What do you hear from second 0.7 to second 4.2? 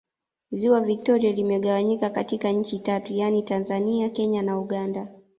Victoria limegawanyika katika nchi tatu yaani Tanzania